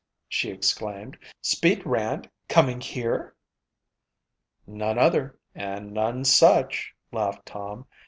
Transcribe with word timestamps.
she 0.27 0.49
exclaimed, 0.49 1.15
"'Speed' 1.43 1.85
Rand 1.85 2.27
coming 2.49 2.81
here?" 2.81 3.35
"None 4.65 4.97
other 4.97 5.37
and 5.53 5.91
none 5.91 6.23
such," 6.25 6.95
laughed 7.11 7.45
Tom. 7.45 7.85